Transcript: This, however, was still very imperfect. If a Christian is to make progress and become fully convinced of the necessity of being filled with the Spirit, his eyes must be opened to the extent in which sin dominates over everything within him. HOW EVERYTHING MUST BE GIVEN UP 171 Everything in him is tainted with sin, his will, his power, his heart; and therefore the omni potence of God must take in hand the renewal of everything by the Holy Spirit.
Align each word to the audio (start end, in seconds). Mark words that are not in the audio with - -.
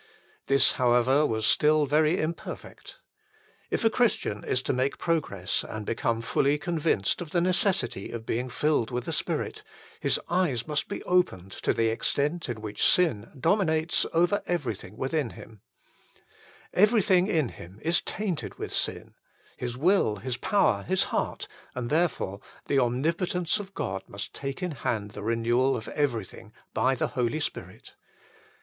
This, 0.47 0.71
however, 0.71 1.27
was 1.27 1.45
still 1.45 1.85
very 1.85 2.19
imperfect. 2.19 2.97
If 3.69 3.85
a 3.85 3.89
Christian 3.91 4.43
is 4.43 4.63
to 4.63 4.73
make 4.73 4.97
progress 4.97 5.63
and 5.63 5.85
become 5.85 6.21
fully 6.23 6.57
convinced 6.57 7.21
of 7.21 7.29
the 7.29 7.39
necessity 7.39 8.09
of 8.09 8.25
being 8.25 8.49
filled 8.49 8.89
with 8.89 9.05
the 9.05 9.11
Spirit, 9.13 9.61
his 9.99 10.19
eyes 10.27 10.65
must 10.67 10.87
be 10.87 11.03
opened 11.03 11.51
to 11.51 11.71
the 11.71 11.89
extent 11.89 12.49
in 12.49 12.61
which 12.61 12.83
sin 12.83 13.29
dominates 13.39 14.07
over 14.11 14.41
everything 14.47 14.97
within 14.97 15.29
him. 15.29 15.61
HOW 16.73 16.79
EVERYTHING 16.81 17.25
MUST 17.25 17.27
BE 17.27 17.33
GIVEN 17.33 17.45
UP 17.49 17.59
171 17.77 17.77
Everything 17.77 17.77
in 17.77 17.77
him 17.77 17.79
is 17.83 18.01
tainted 18.01 18.57
with 18.57 18.73
sin, 18.73 19.13
his 19.55 19.77
will, 19.77 20.15
his 20.15 20.37
power, 20.37 20.81
his 20.81 21.03
heart; 21.15 21.47
and 21.75 21.91
therefore 21.91 22.39
the 22.65 22.79
omni 22.79 23.11
potence 23.11 23.59
of 23.59 23.75
God 23.75 24.01
must 24.07 24.33
take 24.33 24.63
in 24.63 24.71
hand 24.71 25.11
the 25.11 25.21
renewal 25.21 25.75
of 25.77 25.87
everything 25.89 26.51
by 26.73 26.95
the 26.95 27.09
Holy 27.09 27.39
Spirit. 27.39 27.93